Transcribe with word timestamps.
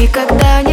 Никогда 0.00 0.62
не 0.62 0.69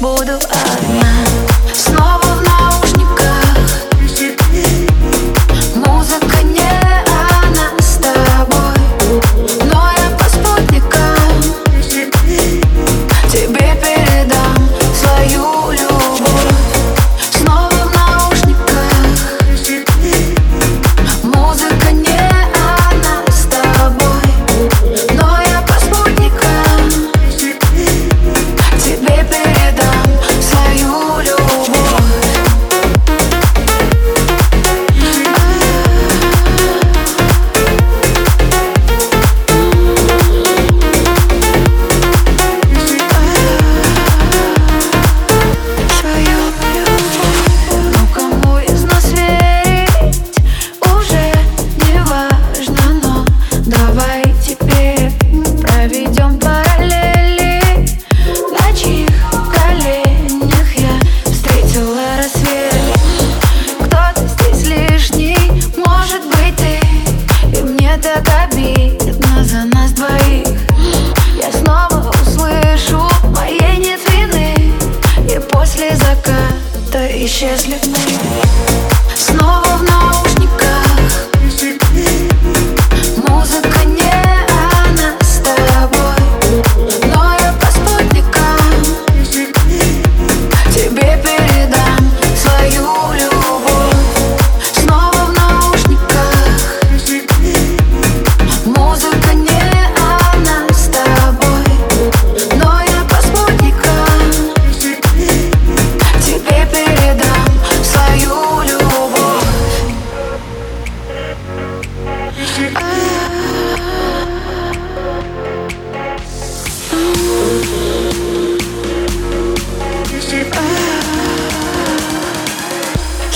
буду 0.00 0.38
теперь 54.40 55.10
проведем 55.62 56.38
параллели. 56.38 57.60
На 58.50 58.76
чьих 58.76 59.08
коленях 59.52 60.74
я 60.76 60.98
встретила 61.30 62.00
рассвет? 62.16 62.74
Кто-то 63.80 64.26
здесь 64.26 64.66
лишний, 64.66 65.36
может 65.76 66.22
быть 66.26 66.56
ты. 66.56 67.58
И 67.58 67.62
мне 67.62 67.96
так 67.98 68.26
обидно 68.44 69.44
за 69.44 69.64
нас 69.64 69.92
двоих. 69.92 70.46
Я 71.36 71.52
снова 71.52 72.10
услышу 72.22 73.08
моей 73.36 73.76
нет 73.78 74.00
вины. 74.10 74.72
И 75.28 75.38
после 75.50 75.96
заката 75.96 77.06
исчезли 77.24 77.78
мы 77.86 78.29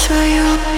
for 0.07 0.13
you. 0.13 0.74